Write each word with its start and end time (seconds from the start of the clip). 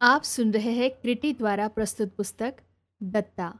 आप 0.00 0.22
सुन 0.22 0.52
रहे 0.52 0.70
हैं 0.70 0.90
क्रिटी 0.90 1.32
द्वारा 1.32 1.68
प्रस्तुत 1.68 2.16
पुस्तक, 2.16 2.54
दत्ता, 3.02 3.58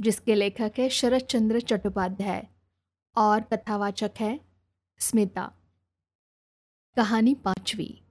जिसके 0.00 0.34
लेखक 0.34 0.72
है 0.78 0.88
शरद 0.88 1.20
चंद्र 1.20 1.60
चट्टोपाध्याय 1.60 2.46
और 3.16 3.40
कथावाचक 3.40 4.10
है 4.20 4.40
स्मिता। 4.98 5.52
कहानी 6.96 7.34
पांचवी। 7.34 8.02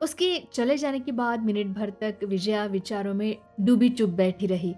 उसके 0.00 0.42
चले 0.52 0.76
जाने 0.76 1.00
के 1.00 1.12
बाद 1.12 1.44
मिनट 1.44 1.76
भर 1.76 1.90
तक 1.90 2.18
विजया 2.24 2.64
विचारों 2.64 3.14
में 3.14 3.36
डूबी 3.60 3.90
चुप 3.90 4.10
बैठी 4.10 4.46
रही। 4.46 4.74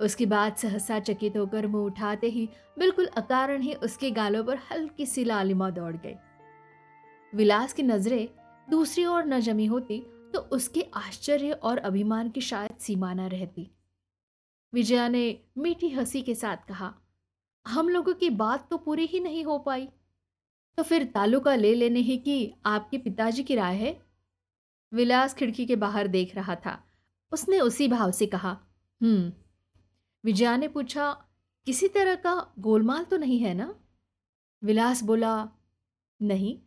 उसके 0.00 0.26
बाद 0.26 0.56
सहसा 0.56 1.00
चकित 1.00 1.36
होकर 1.36 1.66
मुँह 1.66 1.84
उठाते 1.84 2.26
ही 2.26 2.48
बिल्कुल 2.78 3.06
अकारण 3.06 3.62
ही 3.62 3.74
उसके 3.74 4.10
गालों 4.10 4.44
पर 4.44 4.58
हल्की 4.70 5.06
सी 5.06 5.24
लालिमा 5.24 5.70
दौड़ 5.70 5.96
गई। 5.96 6.14
विलास 7.34 7.72
की 7.72 7.82
नज़रें 7.82 8.28
दूसरी 8.70 9.04
ओर 9.04 9.24
न 9.24 9.40
जमी 9.40 9.66
होती 9.66 10.06
तो 10.34 10.40
उसके 10.40 10.82
आश्चर्य 10.94 11.52
और 11.52 11.78
अभिमान 11.78 12.30
की 12.30 12.40
शायद 12.40 12.76
सीमा 12.78 13.14
न 13.14 13.20
रहती। 13.20 13.70
विजया 14.72 15.08
ने 15.08 15.40
मीठी 15.58 15.88
हँसी 15.88 16.22
के 16.22 16.34
साथ 16.34 16.56
कहा, 16.56 16.94
हम 17.66 17.88
लोगों 17.88 18.14
की 18.14 18.30
बात 18.30 18.70
तो 18.70 18.78
पूरी 18.78 19.06
ही 19.06 19.20
नहीं 19.20 19.44
हो 19.44 19.58
पाई। 19.58 19.88
तो 20.76 20.82
फिर 20.82 21.04
तालुका 21.04 21.54
ले 21.54 21.74
लेने 21.74 22.00
ही 22.00 22.18
की 22.18 22.54
आपके 22.66 22.98
पिताजी 22.98 23.42
की 23.42 23.54
राय 23.54 23.76
है? 23.76 24.02
विलास 24.92 25.34
खिड़की 25.34 25.66
के 25.66 25.76
बाहर 25.76 26.08
देख 26.08 26.34
रहा 26.34 26.54
था। 26.54 26.84
उसने 27.32 27.60
उसी 27.60 27.88
भाव 27.88 28.10
से 28.10 28.26
कहा 28.26 28.60
हम्म। 29.02 29.32
विजया 30.24 30.56
ने 30.56 30.68
पूछा, 30.68 31.24
किसी 31.66 31.88
तरह 31.88 32.14
का 32.14 32.52
गोलमाल 32.58 33.04
तो 33.04 33.16
नहीं 33.16 33.38
है 33.38 33.54
ना? 33.54 33.74
विलास 34.62 35.02
बोला, 35.02 35.48
नहीं। 36.22 36.58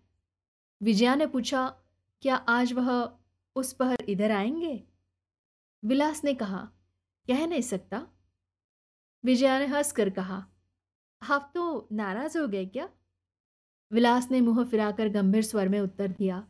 विजया 0.84 1.16
ने 1.16 1.28
पूछा, 1.28 1.76
क्या 2.22 2.36
आज 2.36 2.74
वह 2.74 3.17
उस 3.58 3.74
पहर 3.74 3.98
इधर 4.10 4.32
आएँगे? 4.32 4.84
विलास 5.86 6.24
ने 6.24 6.34
कहा, 6.34 6.70
कह 7.28 7.48
नहीं 7.48 7.62
सकता? 7.62 8.08
विजया 9.26 9.60
ने 9.60 9.66
हंस 9.66 9.92
कर 9.92 10.10
कहा, 10.10 10.46
आप 11.22 11.52
तो 11.56 11.88
नाराज़ 11.92 12.38
हो 12.38 12.48
गए 12.48 12.66
क्या? 12.66 12.90
विलास 13.92 14.32
ने 14.32 14.42
मुँह 14.42 14.64
फिराकर 14.66 15.10
गंभीर 15.10 15.44
स्वर 15.44 15.70
में 15.70 15.80
उत्तर 15.80 16.08
दिया, 16.08 16.48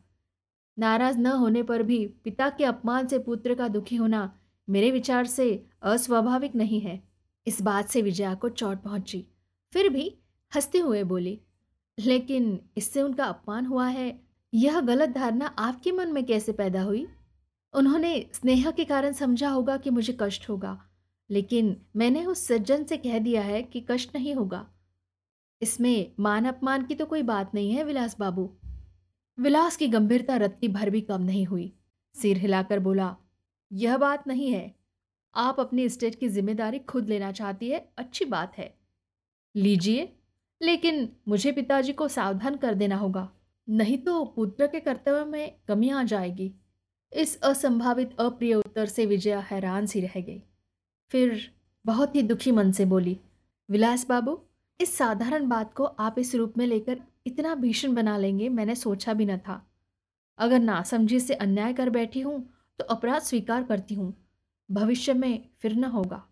नाराज़ 0.80 1.18
न 1.18 1.28
होने 1.28 1.64
पर 1.64 1.84
भी 1.84 2.08
पिता 2.08 2.50
के 2.50 2.66
अपमान 2.66 3.08
से 3.08 3.20
पुत्र 3.20 3.56
का 3.56 3.68
दुखी 3.68 3.96
होना 3.96 4.40
मेरे 4.70 4.92
विचार 4.92 5.26
से 5.26 5.66
अस्वाभाविक 5.82 6.56
नहीं 6.56 6.82
है। 6.82 7.04
इस 7.48 7.62
बात 7.62 7.90
से 7.90 8.02
विजया 8.02 8.36
को 8.36 8.50
चोट 8.50 8.82
पहुँची। 8.82 9.28
फिर 9.74 9.90
भी 9.90 10.20
हँसते 10.56 10.80
हुए 10.80 11.04
बोली, 11.04 11.42
लेकिन 12.00 12.70
इससे 12.78 13.02
उनका 13.02 13.26
अपमान 13.26 13.66
हुआ 13.66 13.88
है 13.88 14.27
यह 14.54 14.80
गलत 14.82 15.10
धारणा 15.10 15.46
आपके 15.60 15.92
मन 15.92 16.12
में 16.12 16.24
कैसे 16.26 16.52
पैदा 16.52 16.82
हुई? 16.82 17.06
उन्होंने 17.74 18.30
स्नेह 18.34 18.70
के 18.72 18.86
कारण 18.86 19.14
समझा 19.14 19.50
होगा 19.50 19.78
कि 19.78 19.90
मुझे 19.90 20.18
कष्ट 20.22 20.50
होगा, 20.50 20.78
लेकिन 21.30 21.76
मैंने 21.96 22.26
उस 22.26 22.46
सज्जन 22.48 22.84
से 22.84 22.98
कह 22.98 23.20
दिया 23.20 23.42
है 23.42 23.62
कि 23.64 23.86
कष्ट 23.90 24.16
नहीं 24.16 24.34
होगा। 24.36 24.66
इसमें 25.62 26.14
मान 26.20 26.46
अपमान 26.46 26.86
की 26.86 26.96
तो 26.96 27.06
कोई 27.06 27.24
बात 27.24 27.54
नहीं 27.56 27.72
है, 27.72 27.84
विलास 27.84 28.16
बाबू। 28.20 28.50
विलास 29.38 29.78
की 29.78 29.88
गंभीरता 29.88 30.36
रत्ती 30.38 30.68
भर 30.68 30.90
भी 30.90 31.02
कम 31.02 31.22
नहीं 31.22 31.46
हुई। 31.46 31.74
सिर 32.16 32.38
हिलाकर 32.38 32.80
बोला, 32.80 33.16
यह 33.72 33.98
बात 33.98 34.28
नहीं 34.28 34.52
है। 34.52 34.76
आप 35.34 35.60
अपनी 35.60 35.88
स्टेट 35.90 36.16
की 36.16 36.28
ज़िम्मेदारी 36.30 36.80
खुद 36.80 37.10
लेना 37.10 37.32
चाहती 37.32 37.70
है, 37.70 37.88
अच्छी 37.98 38.26
बात 38.26 38.58
है। 38.58 38.74
लीजिए, 39.56 40.14
लेकिन 40.62 41.10
मुझे 41.28 41.52
पिताजी 41.52 41.94
को 41.94 42.08
सावधान 42.08 42.56
कर 42.56 42.74
देना 42.74 42.96
होगा। 42.96 43.30
नहीं 43.68 43.98
तो 43.98 44.24
पुत्र 44.26 44.68
के 44.68 44.80
कर्तव्य 44.80 45.24
में 45.26 45.56
कमी 45.68 45.90
आ 45.90 46.04
जाएगी। 46.04 46.52
इस 47.12 47.40
असंभावित 47.42 48.16
अप्रिय 48.20 48.54
उत्तर 48.56 48.86
से 48.86 49.06
विजया 49.06 49.40
हैरान 49.40 49.86
सी 49.86 50.02
रह 50.02 50.20
गई। 50.20 50.42
फिर 51.12 51.40
बहुत 51.86 52.16
ही 52.16 52.22
दुखी 52.22 52.52
मन 52.52 52.72
से 52.72 52.86
बोली, 52.86 53.18
विलास 53.70 54.06
बाबू, 54.08 54.40
इस 54.80 54.98
साधारण 54.98 55.48
बात 55.50 55.74
को 55.74 55.84
आप 55.84 56.20
इस 56.20 56.34
रूप 56.36 56.58
में 56.58 56.66
लेकर 56.66 57.02
इतना 57.28 57.56
भीषण 57.56 57.94
बना 57.96 58.18
लेंगे 58.18 58.50
मैंने 58.50 58.76
सोचा 58.76 59.14
भी 59.14 59.26
न 59.26 59.38
था। 59.38 59.62
अगर 60.40 60.60
नासमझी 60.60 61.20
से 61.20 61.34
अन्याय 61.34 61.74
कर 61.74 61.90
बैठी 61.90 62.22
हूँ 62.22 62.40
तो 62.80 62.84
अपराध 62.86 63.22
स्वीकार 63.22 63.64
करती 63.64 63.96
हूँ। 63.96 64.14
भविष्य 64.70 65.14
में 65.14 65.50
फिर 65.62 65.76
न 65.76 65.84
होगा। 65.84 66.24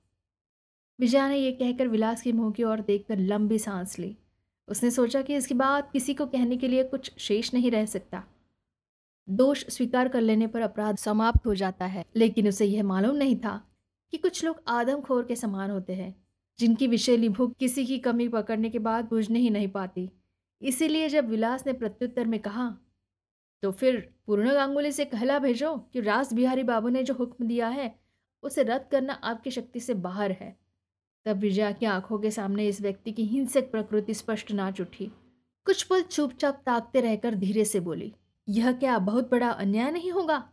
विजया 0.99 1.27
ने 1.29 1.37
यह 1.37 1.51
कहकर 1.51 1.87
विलास 1.87 2.21
के 2.21 2.31
मुँह 2.31 2.51
की 2.51 2.63
ओर 2.63 2.81
देखकर 2.81 3.19
लंबी 3.19 3.59
सांस 3.59 3.97
ली। 3.99 4.15
उसने 4.67 4.91
सोचा 4.91 5.21
कि 5.21 5.35
इसके 5.35 5.53
बाद 5.53 5.89
किसी 5.93 6.13
को 6.13 6.25
कहने 6.25 6.57
के 6.57 6.67
लिए 6.67 6.83
कुछ 6.83 7.11
शेष 7.19 7.53
नहीं 7.53 7.71
रह 7.71 7.85
सकता। 7.85 8.23
दोष 9.27 9.65
स्वीकार 9.67 10.07
कर 10.07 10.21
लेने 10.21 10.47
पर 10.47 10.61
अपराध 10.61 10.97
समाप्त 10.97 11.45
हो 11.45 11.55
जाता 11.55 11.85
है, 11.85 12.05
लेकिन 12.15 12.47
उसे 12.47 12.65
यह 12.65 12.83
मालूम 12.83 13.15
नहीं 13.15 13.35
था 13.35 13.61
कि 14.13 14.17
कुछ 14.17 14.43
लोग 14.45 14.61
आदमखोर 14.67 15.25
के 15.25 15.35
समान 15.35 15.71
होते 15.71 15.93
हैं, 15.93 16.15
जिनकी 16.59 16.87
विषैली 16.87 17.29
भूख 17.29 17.55
किसी 17.59 17.85
की 17.85 17.97
कमी 17.99 18.27
पकड़ने 18.29 18.69
के 18.69 18.79
बाद 18.79 19.05
बुझने 19.05 19.39
ही 19.39 19.49
नहीं 19.49 19.67
पाती। 19.67 20.09
इसीलिए 20.61 21.09
जब 21.09 21.29
विलास 21.29 21.65
ने 21.67 21.73
प्रत्युत्तर 21.73 22.25
में 22.25 22.39
कहा 22.39 22.75
तो 23.63 23.71
फिर 23.71 23.97
पूर्ण 24.27 24.53
गांगुली 24.53 24.91
से 24.91 25.05
कहला 25.05 25.37
भेजो 25.39 25.75
कि 25.93 26.01
रास 26.01 26.33
बिहारी 26.33 26.63
बाबू 26.63 26.89
ने 26.89 27.03
जो 27.03 27.13
हुक्म 27.13 27.47
दिया 27.47 27.67
है, 27.67 27.93
उसे 28.43 28.63
रद्द 28.63 28.87
करना 28.91 29.13
आपकी 29.13 29.51
शक्ति 29.51 29.79
से 29.79 29.93
बाहर 29.95 30.31
है। 30.31 30.55
तब 31.25 31.37
विजया 31.37 31.71
की 31.71 31.85
आँखों 31.85 32.17
के 32.19 32.31
सामने 32.31 32.67
इस 32.67 32.81
व्यक्ति 32.81 33.11
की 33.11 33.25
हिंसक 33.25 33.71
प्रकृति 33.71 34.13
स्पष्ट 34.13 34.51
नाच 34.51 34.81
उठी 34.81 35.11
कुछ 35.67 35.83
पल 35.83 36.01
चुपचाप 36.01 36.61
ताकते 36.65 37.01
रहकर 37.01 37.35
धीरे 37.35 37.65
से 37.65 37.79
बोली, 37.79 38.13
यह 38.47 38.71
क्या 38.71 38.97
बहुत 38.99 39.29
बड़ा 39.31 39.49
अन्याय 39.49 39.91
नहीं 39.91 40.11
होगा? 40.11 40.43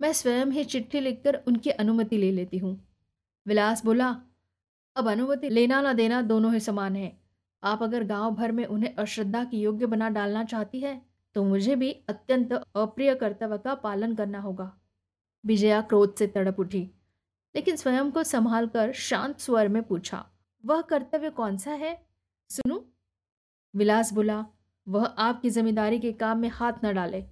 मैं 0.00 0.12
स्वयं 0.12 0.46
ही 0.46 0.64
चिट्ठी 0.64 1.00
लिखकर 1.00 1.42
उनकी 1.46 1.70
अनुमति 1.72 2.18
ले 2.18 2.30
लेती 2.32 2.58
हूँ। 2.58 2.76
विलास 3.46 3.84
बोला, 3.84 4.08
अब 4.96 5.08
अनुमति 5.08 5.48
लेना 5.48 5.80
ना 5.80 5.92
देना 5.92 6.20
दोनों 6.22 6.52
ही 6.52 6.60
समान 6.60 6.96
है। 6.96 7.12
आप 7.62 7.82
अगर 7.82 8.04
गाँव 8.04 8.34
भर 8.34 8.52
में 8.52 8.64
उन्हें 8.66 8.94
अश्रद्धा 8.94 9.44
की 9.44 9.60
योग्य 9.60 9.86
बना 9.86 10.08
डालना 10.10 10.44
चाहती 10.44 10.80
है 10.80 11.00
तो 11.36 11.44
मुझे 11.44 11.76
भी 11.76 11.90
अत्यंत 12.08 12.52
अप्रिय 12.52 13.14
कर्तव्य 13.14 13.58
का 13.58 13.74
पालन 13.76 14.14
करना 14.14 14.40
होगा। 14.40 14.70
विजया 15.44 15.80
क्रोध 15.80 16.14
से 16.14 16.26
तड़प 16.26 16.60
उठी। 16.60 16.88
लेकिन 17.56 17.76
स्वयं 17.76 18.10
को 18.10 18.22
संभाल 18.22 18.66
कर 18.66 18.92
शांत 18.92 19.38
स्वर 19.38 19.68
में 19.68 19.82
पूछा, 19.82 20.30
वह 20.64 20.80
कर्तव्य 20.80 21.30
कौन 21.30 21.56
सा 21.56 21.72
है? 21.72 22.06
सुनो। 22.50 22.92
विलास 23.74 24.12
बोला, 24.12 24.46
वह 24.88 25.04
आपकी 25.04 25.50
ज़िम्मेदारी 25.50 25.98
के 25.98 26.12
काम 26.12 26.38
में 26.38 26.48
हाथ 26.48 26.72
न 26.84 26.94
डाले। 26.94 27.24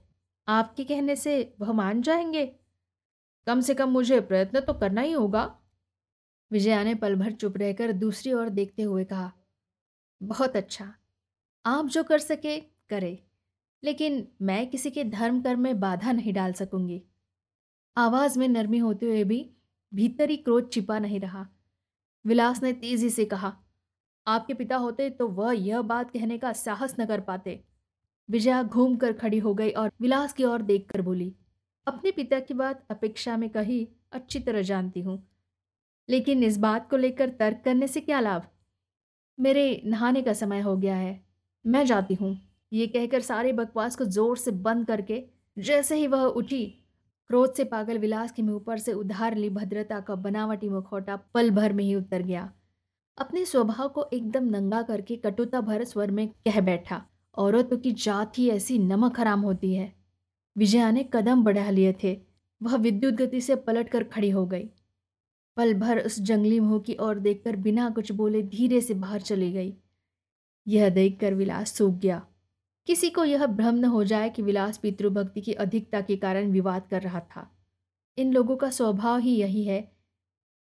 आपके 0.49 0.85
कहने 0.85 1.17
से 1.17 1.55
वह 1.61 1.73
मान 1.73 2.03
जाएँगे? 2.03 2.47
कम 3.47 3.61
से 3.61 3.75
कम 3.75 3.89
मुझे 3.89 4.21
प्रयत्न 4.21 4.61
तो 4.61 4.73
करना 4.73 5.01
ही 5.01 5.13
होगा। 5.13 5.59
विजया 6.53 6.85
ने 6.85 6.95
पल 6.95 7.15
भर 7.15 7.33
चुप 7.33 7.57
रहकर 7.57 7.93
दूसरी 7.93 8.33
ओर 8.33 8.49
देखते 8.49 8.83
हुए 8.83 9.05
कहा, 9.05 9.33
बहुत 10.23 10.57
अच्छा। 10.57 10.95
आप 11.67 11.87
जो 11.87 12.05
कर 12.05 12.19
सके, 12.19 12.61
करे। 12.61 13.25
लेकिन 13.85 14.29
मैं 14.43 14.71
किसी 14.71 14.91
के 14.91 15.05
धर्म 15.05 15.43
कर्म 15.43 15.61
में 15.61 15.81
बाधा 15.81 16.13
नहीं 16.13 16.33
डाल 16.33 16.53
सकूँगी। 16.53 17.03
आवाज़ 17.97 18.39
में 18.39 18.49
नरमी 18.49 18.79
होते 18.79 19.07
हुए 19.07 19.25
भी 19.25 19.51
भीतरी 19.95 20.37
क्रोध 20.37 20.73
छिपा 20.73 20.99
नहीं 20.99 21.21
रहा। 21.21 21.47
विलास 22.25 22.63
ने 22.63 22.73
तेज़ी 22.73 23.11
से 23.11 23.25
कहा, 23.25 23.53
आपके 24.27 24.55
पिता 24.55 24.77
होते 24.77 25.09
तो 25.11 25.29
वह 25.29 25.53
यह 25.55 25.83
बात 25.85 26.11
कहने 26.11 26.39
का 26.39 26.53
साहस 26.55 26.95
न 27.01 27.07
कर 27.07 27.21
पाते। 27.21 27.63
विजया 28.29 28.63
घूम 28.63 28.97
कर 28.97 29.13
खड़ी 29.13 29.39
हो 29.39 29.55
गई 29.55 29.71
और 29.71 29.91
विलास 30.01 30.33
की 30.33 30.45
ओर 30.45 30.63
देख 30.63 30.89
कर 30.91 31.03
बोली, 31.03 31.35
अपने 31.87 32.11
पिता 32.11 32.41
की 32.41 32.55
बात 32.55 32.85
अपेक्षा 32.91 33.37
में 33.37 33.49
कही 33.51 33.87
अच्छी 34.13 34.41
तरह 34.41 34.63
जानती 34.63 35.01
हूँ। 35.01 35.23
लेकिन 36.09 36.43
इस 36.45 36.57
बात 36.59 36.89
को 36.91 36.97
लेकर 36.97 37.29
तर्क 37.31 37.61
करने 37.65 37.87
से 37.89 38.01
क्या 38.01 38.21
लाभ? 38.21 38.43
मेरे 39.39 39.83
नहाने 39.87 40.23
का 40.23 40.33
समय 40.33 40.61
हो 40.61 40.77
गया 40.77 40.97
है। 40.97 41.21
मैं 41.65 41.85
जाती 41.87 42.15
हूँ। 42.15 42.37
ये 42.73 42.87
कहकर 42.87 43.21
सारे 43.21 43.53
बकवास 43.53 43.97
को 43.97 44.05
ज़ोर 44.07 44.37
से 44.37 44.51
बंद 44.51 44.87
करके 44.87 45.23
जैसे 45.57 45.97
ही 45.97 46.07
वह 46.07 46.23
उठी 46.23 46.65
क्रोध 47.31 47.55
से 47.55 47.65
पागल 47.65 47.99
विलास 47.99 48.33
के 48.33 48.43
मुँह 48.43 48.61
पर 48.67 48.79
से 48.79 48.93
उधार 48.93 49.37
ली 49.37 49.51
भद्रता 49.51 50.01
का 50.01 50.15
बनावटी 50.15 50.69
मुखौटा 50.69 51.17
पल 51.35 51.51
भर 51.51 51.73
में 51.73 51.85
ही 51.85 51.95
उतर 51.95 52.23
गया। 52.23 52.53
अपने 53.19 53.45
स्वभाव 53.45 53.89
को 53.89 54.09
एकदम 54.13 54.45
नंगा 54.45 54.83
करके 54.83 55.17
कटुता 55.17 55.61
भर 55.61 55.85
स्वर 55.85 56.11
में 56.11 56.29
कह 56.29 56.61
बैठा, 56.61 57.03
औरतों 57.37 57.77
की 57.77 57.93
जात 57.93 58.39
ही 58.39 58.49
ऐसी 58.51 58.79
नमक 58.79 59.21
हराम 59.21 59.41
होती 59.41 59.75
है। 59.75 59.93
विजया 60.57 60.91
ने 60.91 61.09
कदम 61.13 61.45
बढ़ा 61.45 61.71
लिए 61.71 61.93
थे, 62.03 62.21
वह 62.63 62.77
विद्युत 62.77 63.15
गति 63.15 63.41
से 63.41 63.57
पलट 63.57 63.89
कर 63.89 64.05
खड़ी 64.05 64.31
हो 64.31 64.47
गई। 64.47 64.69
पल 65.57 65.75
भर 65.75 65.99
उस 65.99 66.21
जंगली 66.21 66.61
मुँह 66.61 66.81
की 66.81 66.97
ओर 67.01 67.19
देखकर 67.19 67.57
बिना 67.57 67.91
कुछ 67.91 68.13
बोले 68.13 68.43
धीरे 68.43 68.81
से 68.81 68.95
बाहर 68.95 69.21
चली 69.21 69.53
गई। 69.53 69.75
यह 70.67 70.89
देखकर 70.89 71.35
विलास 71.35 71.73
सूख 71.73 71.95
गया। 71.95 72.27
किसी 72.87 73.11
को 73.11 73.25
यह 73.25 73.47
भ्रम 73.47 73.75
न 73.75 73.85
हो 73.85 74.05
जाए 74.05 74.31
कि 74.31 74.43
विलास 74.43 74.79
पितृभक्ति 74.79 75.41
की 75.41 75.53
अधिकता 75.53 76.01
के 76.01 76.17
कारण 76.17 76.51
विवाद 76.51 76.87
कर 76.91 77.03
रहा 77.03 77.21
था। 77.21 77.51
इन 78.19 78.33
लोगों 78.33 78.57
का 78.57 78.71
स्वभाव 78.71 79.19
ही 79.19 79.37
यही 79.37 79.65
है 79.65 79.93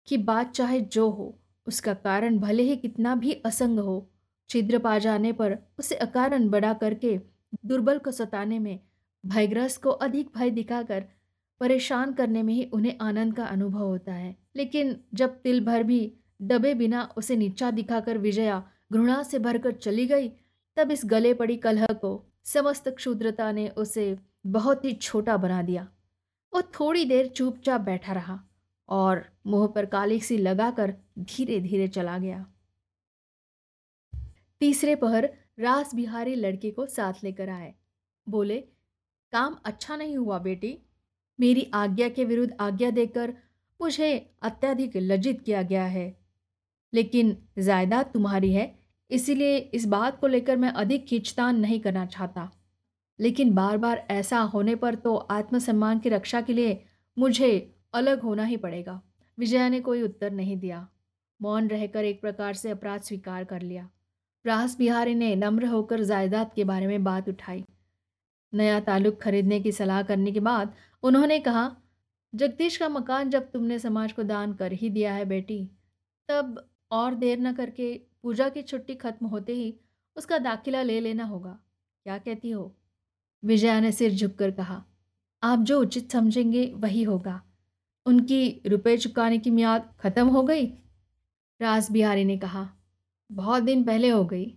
कि 0.07 0.17
बात 0.17 0.51
चाहे 0.51 0.81
जो 0.81 1.11
हो, 1.11 1.39
उसका 1.67 1.95
कारण 1.95 2.39
भले 2.39 2.63
ही 2.63 2.77
कितना 2.77 3.15
भी 3.15 3.33
असंग 3.33 3.79
हो, 3.79 4.11
छिद्र 4.49 4.79
पा 4.79 4.99
जाने 4.99 5.33
पर 5.33 5.59
उसे 5.79 5.95
अकारण 5.95 6.49
बड़ा 6.49 6.73
करके 6.73 7.21
दुर्बल 7.67 7.99
को 7.99 8.11
सताने 8.11 8.59
में, 8.59 8.81
भयग्रस्त 9.27 9.83
को 9.83 9.91
अधिक 9.91 10.31
भय 10.37 10.51
दिखाकर 10.51 11.05
परेशान 11.61 12.13
करने 12.13 12.43
में 12.43 12.55
ही 12.55 12.65
उन्हें 12.65 12.99
आनंद 13.01 13.37
का 13.37 13.45
अनुभव 13.45 13.87
होता 13.87 14.13
है। 14.13 14.37
लेकिन 14.57 14.97
जब 15.15 15.41
तिल 15.41 15.65
भर 15.65 15.83
भी 15.83 16.15
दबे 16.43 16.75
बिना 16.75 17.15
उसे 17.17 17.37
नीचा 17.37 17.71
दिखाकर 17.71 18.19
विजया 18.19 18.69
घृणा 18.93 19.23
से 19.23 19.39
भरकर 19.39 19.73
चली 19.73 20.07
गई 20.07 20.29
तब 20.79 20.91
इस 20.91 21.03
गले 21.05 21.35
पड़ी 21.35 21.57
कलह 21.57 21.87
को 21.87 22.27
समस्त 22.45 22.89
क्षुद्रता 22.89 23.53
ने 23.53 23.69
उसे 23.69 24.19
बहुत 24.47 24.85
ही 24.85 24.93
छोटा 24.93 25.37
बना 25.37 25.63
दिया। 25.63 25.89
वो 26.55 26.63
थोड़ी 26.63 27.05
देर 27.05 27.27
चुपचाप 27.27 27.81
बैठा 27.81 28.13
रहा 28.13 28.45
और 28.89 29.27
मुँह 29.47 29.67
पर 29.67 29.87
काली 29.87 30.21
सी 30.21 30.39
लगाकर 30.39 30.95
धीरे 31.19 31.61
धीरे 31.61 31.89
चला 31.89 32.19
गया। 32.19 32.53
तीसरे 34.61 34.95
पहर 34.95 35.35
रास 35.59 35.95
बिहारी 35.95 36.35
लड़के 36.35 36.71
को 36.71 36.87
साथ 36.87 37.15
लेकर 37.25 37.49
आए। 37.49 37.75
बोले, 38.29 38.61
काम 39.33 39.57
अच्छा 39.65 39.97
नहीं 39.97 40.17
हुआ 40.17 40.39
बेटी। 40.39 40.79
मेरी 41.41 41.71
आज्ञा 41.75 42.09
के 42.09 42.25
विरुद्ध 42.25 42.57
आज्ञा 42.61 42.91
देकर 42.91 43.35
मुझे 43.81 44.35
अत्यधिक 44.43 44.97
लज्जित 44.97 45.41
किया 45.41 45.63
गया 45.63 45.85
है। 45.85 46.19
लेकिन 46.95 47.49
जायदाद 47.59 48.07
तुम्हारी 48.07 48.53
है 48.53 48.78
इसीलिए 49.11 49.59
इस 49.59 49.87
बात 49.87 50.21
को 50.21 50.27
लेकर 50.27 50.57
मैं 50.57 50.69
अधिक 50.69 51.07
खींचतान 51.07 51.59
नहीं 51.59 51.81
करना 51.81 52.07
चाहता। 52.07 52.51
लेकिन 53.21 53.55
बार 53.55 53.79
बार 53.79 54.07
ऐसा 54.11 54.41
होने 54.41 54.75
पर 54.75 54.95
तो 54.95 55.17
आत्मसम्मान 55.17 55.99
की 55.99 56.09
रक्षा 56.09 56.41
के 56.41 56.53
लिए 56.53 56.85
मुझे 57.19 57.75
अलग 57.95 58.21
होना 58.21 58.45
ही 58.45 58.57
पड़ेगा। 58.57 59.03
विजया 59.39 59.69
ने 59.69 59.81
कोई 59.81 60.03
उत्तर 60.03 60.31
नहीं 60.31 60.57
दिया। 60.57 60.89
मौन 61.43 61.69
रहकर 61.69 62.05
एक 62.05 62.21
प्रकार 62.21 62.55
से 62.55 62.71
अपराध 62.71 63.01
स्वीकार 63.01 63.45
कर 63.45 63.63
लिया। 63.63 63.91
रास 64.47 64.79
बिहारी 64.79 65.15
ने 65.15 65.37
नम्र 65.37 65.67
होकर 65.67 66.03
जायदाद 66.05 66.51
के 66.57 66.65
बारे 66.65 66.87
में 66.87 67.05
बात 67.05 67.29
उठाई। 67.29 67.65
नया 68.55 68.81
ताल्लुक 68.81 69.21
खरीदने 69.23 69.61
की 69.61 69.73
सलाह 69.73 70.03
करने 70.03 70.33
के 70.33 70.41
बाद 70.41 70.75
उन्होंने 71.03 71.39
कहा, 71.39 71.77
जगदीश 72.35 72.77
का 72.77 72.89
मकान 72.89 73.31
जब 73.31 73.51
तुमने 73.51 73.79
समाज 73.79 74.13
को 74.13 74.23
दान 74.23 74.53
कर 74.53 74.73
ही 74.73 74.91
दिया 74.91 75.15
है 75.15 75.25
बेटी, 75.25 75.71
तब 76.29 76.68
और 76.91 77.15
देर 77.15 77.39
न 77.41 77.53
करके 77.53 77.93
पूजा 78.23 78.49
की 78.49 78.63
छुट्टी 78.63 78.95
खत्म 78.95 79.27
होते 79.27 79.55
ही 79.55 79.75
उसका 80.17 80.39
दाखिला 80.39 80.83
ले 80.83 81.01
लेना 81.01 81.25
होगा। 81.25 81.59
क्या 82.07 82.19
कहती 82.19 82.51
हो? 82.51 82.75
विजया 83.43 83.79
ने 83.81 83.93
सिर 83.93 84.13
झुककर 84.13 84.51
कहा, 84.51 84.83
आप 85.43 85.59
जो 85.59 85.81
उचित 85.81 86.13
समझेंगे 86.13 86.65
वही 86.77 87.03
होगा। 87.03 87.41
उनकी 88.07 88.63
रुपए 88.67 88.97
चुकाने 88.97 89.39
की 89.39 89.51
मियाद 89.51 89.93
खत्म 90.01 90.27
हो 90.27 90.43
गई? 90.43 90.67
राज 91.61 91.91
बिहारी 91.91 92.25
ने 92.25 92.37
कहा, 92.39 92.69
बहुत 93.31 93.63
दिन 93.63 93.85
पहले 93.85 94.09
हो 94.09 94.25
गई। 94.25 94.55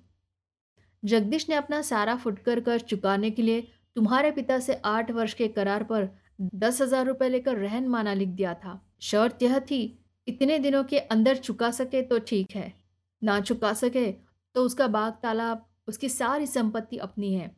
जगदीश 1.03 1.49
ने 1.49 1.55
अपना 1.55 1.81
सारा 1.81 2.15
फुटकर 2.15 2.59
कर 2.59 2.79
चुकाने 2.79 3.31
के 3.31 3.41
लिए 3.41 3.61
तुम्हारे 3.95 4.31
पिता 4.31 4.59
से 4.59 4.81
आठ 4.85 5.11
वर्ष 5.11 5.33
के 5.33 5.47
करार 5.47 5.83
पर 5.83 6.09
दस 6.41 6.81
हज़ार 6.81 7.05
रुपये 7.05 7.29
लेकर 7.29 7.57
रहन 7.57 7.87
माना 7.87 8.13
लिख 8.13 8.29
दिया 8.29 8.53
था। 8.53 8.79
शर्त 9.01 9.43
यह 9.43 9.59
थी 9.61 9.81
इतने 10.27 10.57
दिनों 10.59 10.83
के 10.83 10.99
अंदर 10.99 11.37
चुका 11.37 11.71
सके 11.71 12.01
तो 12.01 12.19
ठीक 12.19 12.55
है, 12.55 12.73
ना 13.21 13.39
चुका 13.41 13.73
सके 13.73 14.11
तो 14.55 14.63
उसका 14.63 14.87
बाग 14.87 15.13
तालाब 15.23 15.65
उसकी 15.87 16.09
सारी 16.09 16.47
संपत्ति 16.47 16.97
अपनी 16.99 17.33
है। 17.33 17.55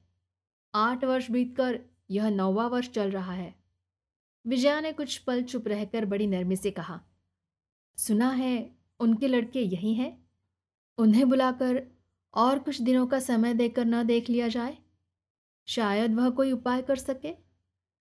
आठ 0.73 1.03
वर्ष 1.05 1.29
बीतकर 1.31 1.79
यह 2.11 2.29
नौवा 2.29 2.67
वर्ष 2.67 2.89
चल 2.89 3.11
रहा 3.11 3.33
है। 3.33 3.53
विजया 4.45 4.79
ने 4.81 4.91
कुछ 4.93 5.17
पल 5.17 5.41
चुप 5.43 5.67
रहकर 5.67 6.05
बड़ी 6.05 6.27
नरमी 6.27 6.55
से 6.55 6.71
कहा, 6.71 6.99
सुना 7.97 8.29
है 8.31 8.69
उनके 8.99 9.27
लड़के 9.27 9.61
यही 9.61 9.93
हैं? 9.93 10.17
उन्हें 10.97 11.29
बुलाकर 11.29 11.81
और 12.33 12.59
कुछ 12.59 12.81
दिनों 12.81 13.05
का 13.07 13.19
समय 13.19 13.53
देकर 13.53 13.85
न 13.85 14.03
देख 14.05 14.29
लिया 14.29 14.47
जाए? 14.47 14.77
शायद 15.67 16.15
वह 16.15 16.29
कोई 16.29 16.51
उपाय 16.51 16.81
कर 16.81 16.95
सके? 16.97 17.33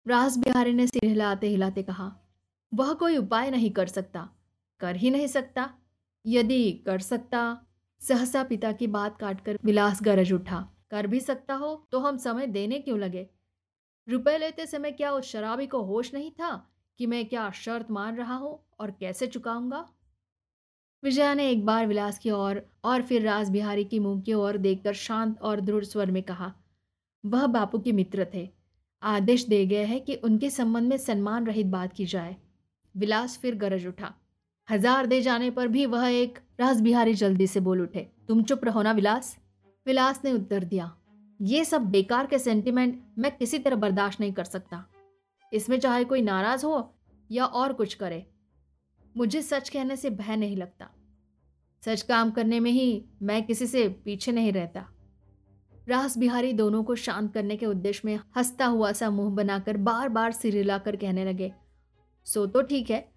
रास 0.05 0.38
बिहारी 0.38 0.73
ने 0.73 0.88
सिर 0.88 1.05
हिलाते 1.05 1.47
हिलाते 1.47 1.83
कहा, 1.83 2.12
वह 2.71 2.94
कोई 2.94 3.17
उपाय 3.17 3.51
नहीं 3.51 3.71
कर 3.71 3.88
सकता। 3.89 4.29
कर 4.81 4.95
ही 4.95 5.09
नहीं 5.11 5.27
सकता। 5.27 5.69
यदि 6.25 6.71
कर 6.85 6.99
सकता 6.99 7.41
सहसा 8.01 8.43
पिता 8.43 8.71
की 8.71 8.87
बात 8.87 9.17
काटकर 9.17 9.59
विलास 9.63 10.01
गरज 10.03 10.31
उठा। 10.33 10.67
कर 10.91 11.07
भी 11.07 11.19
सकता 11.19 11.53
हो 11.53 11.75
तो 11.91 11.99
हम 11.99 12.17
समय 12.17 12.47
देने 12.47 12.79
क्यों 12.79 12.99
लगे? 12.99 13.27
रुपए 14.07 14.37
लेते 14.37 14.65
समय 14.65 14.91
क्या 14.91 15.11
उस 15.11 15.31
शराबी 15.31 15.67
को 15.67 15.81
होश 15.83 16.13
नहीं 16.13 16.31
था 16.31 16.51
कि 16.99 17.05
मैं 17.05 17.25
क्या 17.25 17.49
शर्त 17.51 17.91
मान 17.91 18.15
रहा 18.15 18.35
हूँ 18.35 18.59
और 18.79 18.91
कैसे 18.91 19.27
चुकाऊँगा? 19.27 19.85
विजया 21.03 21.33
ने 21.33 21.49
एक 21.49 21.65
बार 21.65 21.87
विलास 21.87 22.17
की 22.19 22.31
ओर 22.31 22.39
और, 22.39 22.65
और 22.85 23.01
फिर 23.01 23.21
राज 23.21 23.49
बिहारी 23.49 23.83
की 23.85 23.99
मुँह 23.99 24.21
की 24.21 24.33
ओर 24.33 24.57
देखकर 24.57 24.93
शांत 24.93 25.41
और 25.41 25.61
दृढ़ 25.61 25.83
स्वर 25.83 26.11
में 26.11 26.23
कहा 26.23 26.53
वह 27.23 27.45
बापू 27.47 27.79
के 27.79 27.91
मित्र 27.91 28.27
थे। 28.33 28.49
आदेश 29.03 29.45
दे 29.45 29.65
गए 29.65 29.83
हैं 29.83 30.01
कि 30.01 30.15
उनके 30.15 30.49
संबंध 30.49 30.89
में 30.89 30.97
सम्मान 30.97 31.45
रहित 31.47 31.67
बात 31.67 31.93
की 31.93 32.05
जाए। 32.05 32.35
विलास 32.95 33.37
फिर 33.37 33.55
गरज 33.55 33.85
उठा। 33.87 34.13
हज़ार 34.69 35.06
दे 35.06 35.21
जाने 35.21 35.50
पर 35.51 35.68
भी 35.68 35.86
वह 35.88 36.07
एक 36.07 36.38
राज 36.60 36.81
बिहारी 36.81 37.13
जल्दी 37.13 37.48
से 37.48 37.60
बोल 37.60 37.81
उठे, 37.81 38.07
तुम 38.27 38.44
चुप 38.44 38.66
रहो 38.66 38.81
ना 38.81 38.92
विलास। 38.92 39.38
विलास 39.86 40.21
ने 40.25 40.31
उत्तर 40.33 40.63
दिया, 40.63 40.92
ये 41.39 41.63
सब 41.66 41.89
बेकार 41.92 42.27
के 42.27 42.39
सेंटिमेंट 42.39 43.01
मैं 43.18 43.31
किसी 43.38 43.60
तरह 43.60 43.75
बर्दाश्त 43.77 44.19
नहीं 44.19 44.33
कर 44.33 44.44
सकता। 44.45 44.83
इसमें 45.51 45.80
चाहे 45.80 46.04
कोई 46.06 46.21
नाराज़ 46.21 46.66
हो 46.66 46.94
या 47.30 47.45
और 47.45 47.74
कुछ 47.74 47.94
करे, 47.95 48.25
मुझे 49.16 49.42
सच 49.42 49.69
कहने 49.69 49.95
से 49.95 50.10
भय 50.12 50.36
नहीं 50.36 50.57
लगता। 50.57 50.89
सच 51.83 52.01
काम 52.04 52.31
करने 52.31 52.60
में 52.60 52.72
ही 52.72 53.06
मैं 53.22 53.44
किसी 53.44 53.68
से 53.68 53.88
पीछे 54.06 54.31
नहीं 54.31 54.51
रहता। 54.54 54.88
रास 55.88 56.18
बिहारी 56.18 56.54
दोनों 56.54 56.83
को 56.83 56.95
शांत 56.98 57.33
करने 57.33 57.57
के 57.57 57.65
उद्देश्य 57.65 58.01
में 58.06 58.15
हंसता 58.38 58.65
हुआ 58.68 58.92
सा 58.94 59.10
मुँह 59.12 59.36
बनाकर 59.36 59.77
बार 59.80 60.10
बार 60.10 60.31
सिर 60.33 60.56
हिलाकर 60.56 60.95
कहने 60.95 61.25
लगे, 61.25 61.51
सो 62.27 62.45
तो 62.48 62.62
ठीक 62.63 62.89
है 62.92 63.07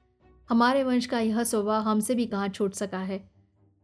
हमारे 0.48 0.82
वंश 0.84 1.06
का 1.06 1.18
यह 1.18 1.44
स्वभाव 1.44 1.82
हमसे 1.82 2.14
भी 2.14 2.26
कहाँ 2.26 2.48
छूट 2.48 2.74
सका 2.74 2.98
है। 2.98 3.30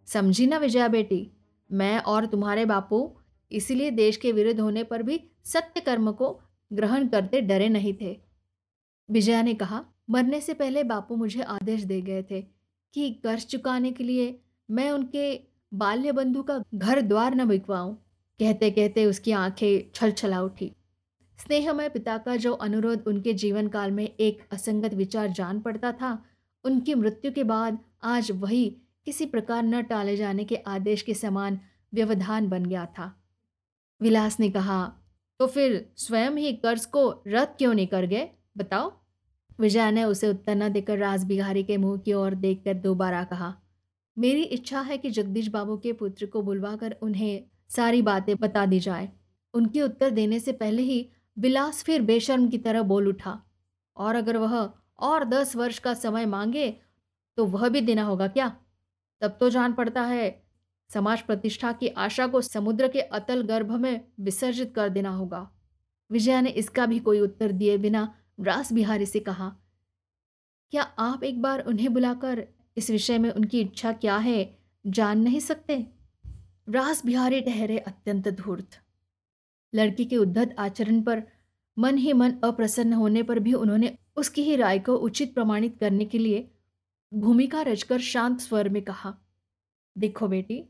समझी 0.06 0.46
ना 0.46 0.58
विजया 0.58 0.88
बेटी, 0.88 1.31
मैं 1.72 1.99
और 1.99 2.26
तुम्हारे 2.26 2.64
बापू 2.64 3.16
इसीलिए 3.52 3.90
देश 3.90 4.16
के 4.16 4.32
विरुद्ध 4.32 4.60
होने 4.60 4.84
पर 4.84 5.02
भी 5.02 5.20
सत्य 5.44 5.81
कर्म 5.81 6.12
को 6.12 6.40
ग्रहण 6.72 7.08
करते 7.08 7.40
डरे 7.40 7.69
नहीं 7.69 7.94
थे। 7.94 8.20
विजया 9.10 9.43
ने 9.43 9.55
कहा, 9.55 9.84
मरने 10.10 10.40
से 10.40 10.55
पहले 10.55 10.84
बापू 10.84 11.16
मुझे 11.16 11.43
आदेश 11.43 11.82
दे 11.82 12.00
गए 12.02 12.22
थे 12.22 12.40
कि 12.94 13.11
कर्ज 13.25 13.46
चुकाने 13.46 13.93
के 13.93 14.04
लिए 14.04 14.40
मैं 14.70 14.90
उनके 14.90 15.40
बाल्य 15.75 16.12
बंधु 16.12 16.43
का 16.43 16.62
घर 16.75 17.00
द्वार 17.00 17.34
न 17.34 17.49
बिकवाऊं। 17.49 17.94
कहते 18.40 18.70
कहते 18.70 19.04
उसकी 19.04 19.32
आँखें 19.32 19.90
छल 19.94 20.12
छला 20.12 20.43
उठी। 20.43 20.72
स्नेहमय 21.38 21.88
पिता 21.88 22.19
का 22.19 22.37
जो 22.37 22.52
अनुरोध 22.52 23.04
उनके 23.06 23.32
जीवन 23.32 23.69
काल 23.69 23.90
में 23.90 24.04
एक 24.04 24.43
असंगत 24.52 24.94
विचार 24.94 25.28
जान 25.28 25.61
पड़ता 25.61 25.93
था 25.93 26.25
उनकी 26.68 26.94
मृत्यु 26.94 27.32
के 27.32 27.44
बाद 27.44 27.78
आज 28.04 28.30
वही 28.30 28.64
किसी 29.06 29.26
प्रकार 29.26 29.62
न 29.62 29.82
टाले 29.82 30.16
जाने 30.16 30.44
के 30.44 30.56
आदेश 30.68 31.02
के 31.02 31.14
समान 31.14 31.58
व्यवधान 31.92 32.48
बन 32.48 32.64
गया 32.64 32.84
था। 32.88 33.12
विलास 34.00 34.38
ने 34.40 34.50
कहा 34.50 34.80
तो 35.40 35.46
फिर 35.46 35.75
स्वयं 35.96 36.30
ही 36.30 36.52
कर्ज 36.54 36.84
को 36.87 37.10
रद्द 37.26 37.54
क्यों 37.58 37.75
नहीं 37.75 37.87
कर 37.87 38.06
गए? 38.06 38.28
बताओ। 38.58 38.92
विजया 39.58 39.90
ने 39.90 40.04
उसे 40.04 40.28
उत्तर 40.28 40.54
न 40.54 40.68
देकर 40.68 40.98
राज 40.98 41.25
बिहारी 41.25 41.62
के 41.62 41.76
मुँह 41.76 41.98
की 41.98 42.12
ओर 42.12 42.34
देखकर 42.34 42.75
दोबारा 42.75 43.22
कहा, 43.25 43.54
मेरी 44.16 44.42
इच्छा 44.42 44.80
है 44.80 44.98
कि 44.98 45.10
जगदीश 45.10 45.48
बाबू 45.48 45.76
के 45.76 45.92
पुत्र 45.92 46.26
को 46.26 46.42
बुलवाकर 46.42 46.96
उन्हें 47.02 47.44
सारी 47.70 48.02
बातें 48.02 48.34
बता 48.37 48.66
दी 48.66 48.80
जाए। 48.80 49.08
उनके 49.54 49.82
उत्तर 49.82 50.10
देने 50.10 50.40
से 50.40 50.52
पहले 50.54 50.82
ही 50.82 51.08
विलास 51.37 51.82
फिर 51.82 52.02
बेशर्म 52.02 52.48
की 52.48 52.58
तरह 52.58 52.82
बोल 52.84 53.08
उठा, 53.08 53.40
और 53.96 54.14
अगर 54.14 54.37
वह 54.37 54.70
और 54.99 55.25
दस 55.25 55.55
वर्ष 55.57 55.78
का 55.78 55.95
समय 55.95 56.26
मांगे 56.26 56.71
तो 57.38 57.45
वह 57.47 57.69
भी 57.69 57.81
देना 57.81 58.02
होगा 58.02 58.26
क्या? 58.28 58.49
तब 59.23 59.37
तो 59.40 59.50
जान 59.50 59.73
पड़ता 59.73 60.02
है। 60.02 60.43
समाज 60.90 61.21
प्रतिष्ठा 61.23 61.73
की 61.73 61.88
आशा 61.88 62.26
को 62.26 62.40
समुद्र 62.40 62.88
के 62.88 63.00
अतल 63.00 63.43
गर्भ 63.43 63.71
में 63.73 64.00
विसर्जित 64.21 64.73
कर 64.75 64.88
देना 64.88 65.11
होगा। 65.11 65.49
विजया 66.11 66.40
ने 66.40 66.50
इसका 66.50 66.87
भी 66.87 66.99
कोई 66.99 67.21
उत्तर 67.21 67.52
दिए 67.52 67.76
बिना 67.78 68.14
रास 68.40 68.73
बिहारी 68.73 69.07
से 69.07 69.21
कहा, 69.21 69.49
क्या 70.73 70.83
आप 70.83 71.25
एक 71.25 71.43
बार 71.43 71.61
उन्हें 71.61 71.93
बुलाकर 71.95 72.47
इस 72.76 72.90
विषय 72.90 73.19
में 73.19 73.31
उनकी 73.31 73.61
इच्छा 73.61 73.93
क्या 73.93 74.17
है 74.17 74.59
जान 74.85 75.21
नहीं 75.21 75.40
सकते? 75.40 75.87
रास 76.69 77.05
बिहारी 77.07 77.40
ठहरे 77.40 77.78
अत्यंत 77.78 78.28
धूर्त। 78.28 78.78
लड़की 79.73 80.05
के 80.05 80.17
उद्धत 80.17 80.55
आचरण 80.59 81.02
पर 81.02 81.23
मन 81.76 81.97
ही 81.97 82.12
मन 82.12 82.33
अप्रसन्न 82.45 82.93
होने 82.93 83.23
पर 83.23 83.38
भी 83.38 83.52
उन्होंने 83.52 83.97
उसकी 84.18 84.42
ही 84.42 84.56
राय 84.56 84.78
को 84.78 84.94
उचित 84.96 85.34
प्रमाणित 85.34 85.76
करने 85.80 86.04
के 86.04 86.18
लिए 86.18 86.48
भूमिका 87.12 87.62
रचकर 87.62 88.00
शांत 88.00 88.40
स्वर 88.40 88.68
में 88.68 88.82
कहा, 88.82 89.14
देखो 89.96 90.28
बेटी, 90.28 90.62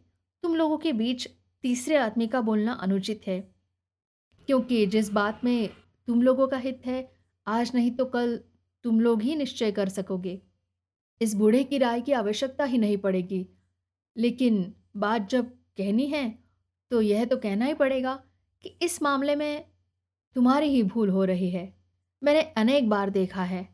तुम 0.43 0.55
लोगों 0.57 0.79
के 0.79 0.93
बीच 0.93 1.29
तीसरे 1.65 1.97
आदमी 1.97 2.27
का 2.27 2.41
बोलना 2.41 2.73
अनुचित 2.73 3.27
है, 3.27 3.41
क्योंकि 4.49 4.87
जिस 4.87 5.11
बात 5.11 5.45
में 5.45 5.69
तुम 6.09 6.23
लोगों 6.23 6.49
का 6.49 6.57
हित 6.57 6.83
है, 6.87 7.11
आज 7.47 7.71
नहीं 7.75 7.91
तो 7.91 8.05
कल 8.05 8.37
तुम 8.85 9.01
लोग 9.01 9.23
ही 9.23 9.35
निश्चय 9.37 9.73
कर 9.73 9.89
सकोगे। 9.89 10.41
इस 11.21 11.35
बूढ़े 11.35 11.63
की 11.65 11.79
राय 11.79 12.01
की 12.01 12.13
आवश्यकता 12.13 12.65
ही 12.65 12.79
नहीं 12.79 12.97
पड़ेगी। 12.97 13.47
लेकिन 14.17 14.75
बात 14.97 15.29
जब 15.31 15.51
कहनी 15.79 16.07
है 16.07 16.29
तो 16.91 17.01
यह 17.01 17.25
तो 17.25 17.37
कहना 17.37 17.65
ही 17.65 17.75
पड़ेगा 17.75 18.15
कि 18.65 18.69
इस 18.83 19.01
मामले 19.03 19.35
में 19.37 19.65
तुम्हारी 20.37 20.69
ही 20.69 20.83
भूल 20.83 21.11
हो 21.11 21.25
रही 21.25 21.51
है। 21.51 21.78
मैंने 22.23 22.41
अनेक 22.57 22.89
बार 22.89 23.11
देखा 23.11 23.43
है। 23.45 23.69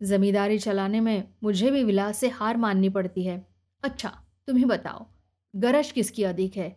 ज़मींदारी 0.00 0.58
चलाने 0.58 1.00
में 1.00 1.28
मुझे 1.42 1.70
भी 1.70 1.84
विलास 1.84 2.18
से 2.18 2.28
हार 2.30 2.56
माननी 2.56 2.88
पड़ती 2.88 3.24
है। 3.24 3.44
अच्छा 3.82 4.08
तुम्हें 4.48 4.66
बताओ, 4.68 5.06
गरज 5.54 5.90
किसकी 5.92 6.22
अधिक 6.24 6.56
है, 6.56 6.68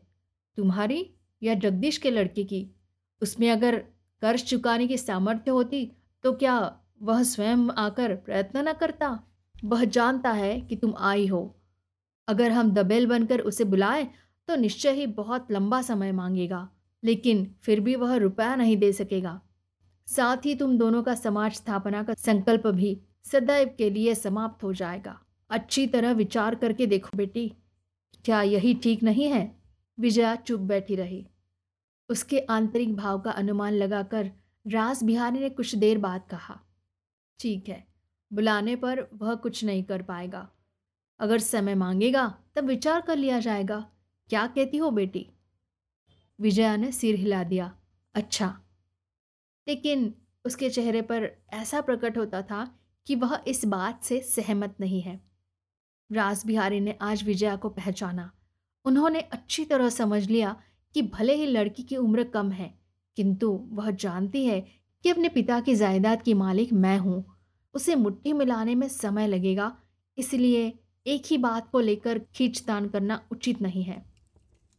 तुम्हारी 0.57 1.05
या 1.41 1.53
जगदीश 1.55 1.97
के 1.97 2.11
लड़के 2.11 2.43
की? 2.43 2.69
उसमें 3.21 3.49
अगर 3.51 3.75
कर्ज 4.21 4.43
चुकाने 4.43 4.87
की 4.87 4.97
सामर्थ्य 4.97 5.51
होती 5.51 5.85
तो 6.23 6.31
क्या 6.33 6.55
वह 7.01 7.23
स्वयं 7.23 7.69
आकर 7.77 8.15
प्रयत्न 8.15 8.67
न 8.67 8.73
करता? 8.73 9.19
वह 9.63 9.83
जानता 9.85 10.31
है 10.31 10.59
कि 10.61 10.75
तुम 10.75 10.93
आई 10.99 11.27
हो। 11.27 11.43
अगर 12.27 12.51
हम 12.51 12.71
दबेल 12.71 13.07
बनकर 13.07 13.39
उसे 13.41 13.63
बुलाएँ 13.65 14.07
तो 14.49 14.55
निश्चय 14.55 14.91
ही 14.91 15.07
बहुत 15.13 15.51
लंबा 15.51 15.81
समय 15.81 16.11
मांगेगा, 16.11 16.67
लेकिन 17.03 17.45
फिर 17.63 17.79
भी 17.79 17.95
वह 17.95 18.15
रुपया 18.17 18.55
नहीं 18.55 18.77
दे 18.77 18.91
सकेगा। 18.93 19.39
साथ 20.07 20.45
ही 20.45 20.55
तुम 20.55 20.77
दोनों 20.77 21.03
का 21.03 21.15
समाज 21.15 21.53
स्थापना 21.53 22.03
का 22.03 22.13
संकल्प 22.13 22.67
भी 22.67 22.97
सदैव 23.23 23.75
के 23.77 23.89
लिए 23.89 24.15
समाप्त 24.15 24.63
हो 24.63 24.73
जाएगा। 24.73 25.19
अच्छी 25.49 25.87
तरह 25.87 26.11
विचार 26.11 26.55
करके 26.55 26.85
देखो 26.87 27.17
बेटी। 27.17 27.51
क्या 28.25 28.41
यही 28.41 28.73
ठीक 28.73 29.03
नहीं 29.03 29.27
है? 29.27 29.55
विजया 29.99 30.35
चुप 30.35 30.59
बैठी 30.59 30.95
रही। 30.95 31.25
उसके 32.09 32.39
आंतरिक 32.39 32.95
भाव 32.95 33.19
का 33.19 33.31
अनुमान 33.31 33.73
लगाकर 33.73 34.31
रास 34.67 35.03
बिहारी 35.03 35.39
ने 35.39 35.49
कुछ 35.49 35.75
देर 35.75 35.97
बाद 35.97 36.23
कहा, 36.29 36.59
ठीक 37.39 37.69
है, 37.69 37.85
बुलाने 38.31 38.75
पर 38.75 39.07
वह 39.13 39.35
कुछ 39.35 39.63
नहीं 39.63 39.83
कर 39.83 40.01
पाएगा। 40.01 40.49
अगर 41.19 41.39
समय 41.39 41.75
मांगेगा, 41.75 42.27
तब 42.55 42.65
विचार 42.65 43.01
कर 43.01 43.17
लिया 43.17 43.39
जाएगा। 43.39 43.79
क्या 44.29 44.45
कहती 44.47 44.77
हो 44.77 44.91
बेटी? 44.91 45.27
विजया 46.39 46.75
ने 46.75 46.91
सिर 46.91 47.15
हिला 47.15 47.43
दिया 47.43 47.71
अच्छा 48.15 48.59
लेकिन 49.67 50.13
उसके 50.45 50.69
चेहरे 50.69 51.01
पर 51.01 51.29
ऐसा 51.53 51.81
प्रकट 51.81 52.17
होता 52.17 52.41
था 52.41 52.67
कि 53.07 53.15
वह 53.15 53.39
इस 53.47 53.65
बात 53.65 54.03
से 54.03 54.19
सहमत 54.21 54.75
नहीं 54.79 55.01
है। 55.01 55.19
राज 56.09 56.43
बिहारी 56.45 56.79
ने 56.79 56.97
आज 57.01 57.23
विजया 57.23 57.55
को 57.55 57.69
पहचाना। 57.69 58.31
उन्होंने 58.85 59.19
अच्छी 59.21 59.65
तरह 59.65 59.89
समझ 59.89 60.25
लिया 60.29 60.55
कि 60.95 61.01
भले 61.01 61.35
ही 61.35 61.45
लड़की 61.45 61.83
की 61.83 61.97
उम्र 61.97 62.23
कम 62.23 62.51
है, 62.51 62.73
किंतु 63.17 63.51
वह 63.71 63.89
जानती 63.91 64.45
है 64.45 64.59
कि 65.03 65.09
अपने 65.09 65.29
पिता 65.29 65.59
की 65.59 65.75
जायदाद 65.75 66.21
की 66.21 66.33
मालिक 66.33 66.73
मैं 66.73 66.97
हूँ। 66.97 67.23
उसे 67.75 67.95
मुट्ठी 67.95 68.33
मिलाने 68.33 68.75
में 68.75 68.87
समय 68.87 69.27
लगेगा, 69.27 69.75
इसलिए 70.17 70.79
एक 71.05 71.23
ही 71.27 71.37
बात 71.37 71.69
को 71.71 71.79
लेकर 71.79 72.19
खींचतान 72.35 72.87
करना 72.87 73.21
उचित 73.31 73.61
नहीं 73.61 73.83
है। 73.83 74.03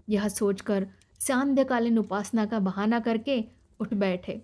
यह 0.09 0.29
सोचकर 0.29 0.87
सांध्यकालीन 1.21 1.99
उपासना 1.99 2.45
का 2.47 2.59
बहाना 2.59 3.01
करके 3.01 3.45
उठ 3.81 3.95
बैठे। 3.95 4.43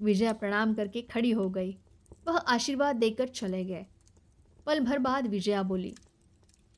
विजया 0.00 0.32
प्रणाम 0.32 0.74
करके 0.74 1.02
खड़ी 1.02 1.30
हो 1.30 1.48
गई। 1.50 1.76
वह 2.28 2.36
आशीर्वाद 2.36 2.96
देकर 2.96 3.28
चले 3.28 3.64
गए। 3.64 3.86
पल 4.66 4.80
भर 4.80 4.98
बाद 4.98 5.26
विजया 5.26 5.62
बोली, 5.62 5.94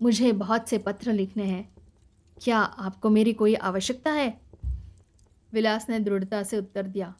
मुझे 0.02 0.32
बहुत 0.32 0.68
से 0.68 0.78
पत्र 0.78 1.12
लिखने 1.12 1.44
हैं। 1.44 1.74
क्या 2.38 2.58
आपको 2.58 3.10
मेरी 3.10 3.32
कोई 3.32 3.54
आवश्यकता 3.54 4.12
है? 4.12 4.40
विलास 5.52 5.88
ने 5.90 6.00
दृढ़ता 6.00 6.42
से 6.42 6.58
उत्तर 6.58 6.86
दिया, 6.86 7.14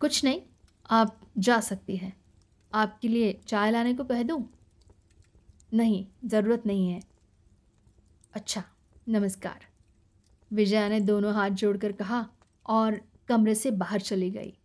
कुछ 0.00 0.24
नहीं, 0.24 0.40
आप 0.90 1.20
जा 1.38 1.60
सकती 1.60 1.96
हैं। 1.96 2.16
आपके 2.74 3.08
लिए 3.08 3.32
चाय 3.46 3.70
लाने 3.70 3.94
को 3.94 4.04
कह 4.04 4.22
दूँ? 4.22 4.44
नहीं, 5.74 6.06
ज़रूरत 6.24 6.66
नहीं 6.66 6.88
है। 6.88 7.02
अच्छा 8.34 8.64
नमस्कार। 9.08 9.66
विजया 10.52 10.88
ने 10.88 11.00
दोनों 11.00 11.34
हाथ 11.34 11.50
जोड़कर 11.50 11.92
कहा 11.92 12.26
और 12.66 13.00
कमरे 13.28 13.54
से 13.54 13.70
बाहर 13.70 14.00
चली 14.00 14.30
गई। 14.30 14.57